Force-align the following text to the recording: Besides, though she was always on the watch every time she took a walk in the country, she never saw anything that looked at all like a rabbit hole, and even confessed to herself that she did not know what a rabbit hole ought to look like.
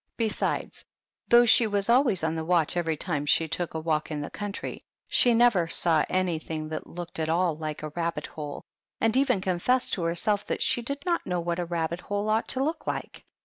Besides, 0.17 0.83
though 1.27 1.45
she 1.45 1.67
was 1.67 1.87
always 1.87 2.23
on 2.23 2.33
the 2.33 2.43
watch 2.43 2.75
every 2.75 2.97
time 2.97 3.23
she 3.27 3.47
took 3.47 3.75
a 3.75 3.79
walk 3.79 4.09
in 4.09 4.19
the 4.19 4.31
country, 4.31 4.81
she 5.07 5.35
never 5.35 5.67
saw 5.67 6.03
anything 6.09 6.69
that 6.69 6.87
looked 6.87 7.19
at 7.19 7.29
all 7.29 7.55
like 7.55 7.83
a 7.83 7.89
rabbit 7.89 8.25
hole, 8.25 8.63
and 8.99 9.15
even 9.15 9.41
confessed 9.41 9.93
to 9.93 10.01
herself 10.05 10.43
that 10.47 10.63
she 10.63 10.81
did 10.81 11.05
not 11.05 11.27
know 11.27 11.39
what 11.39 11.59
a 11.59 11.65
rabbit 11.65 12.01
hole 12.01 12.27
ought 12.31 12.47
to 12.47 12.63
look 12.63 12.87
like. 12.87 13.27